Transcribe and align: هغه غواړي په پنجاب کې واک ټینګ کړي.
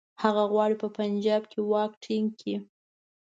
هغه 0.23 0.43
غواړي 0.51 0.75
په 0.83 0.87
پنجاب 0.97 1.41
کې 1.51 1.59
واک 1.71 1.91
ټینګ 2.03 2.27
کړي. 2.39 2.55